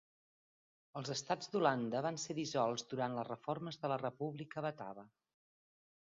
Els 0.99 1.09
estats 1.15 1.49
d'Holanda 1.55 1.99
van 2.05 2.15
ser 2.23 2.35
dissolts 2.39 2.87
durant 2.93 3.17
les 3.17 3.27
reformes 3.27 3.77
de 3.83 3.91
la 3.93 3.99
República 4.05 4.65
batava. 4.67 5.05